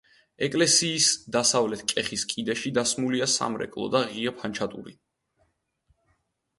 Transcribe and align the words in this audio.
ეკლესიის 0.45 1.09
დასავლეთ 1.35 1.83
კეხის 1.93 2.25
კიდეში 2.33 2.73
დასმულია 2.79 3.29
სამრეკლო, 3.37 3.89
ღია 4.17 4.37
ფანჩატურით. 4.43 5.03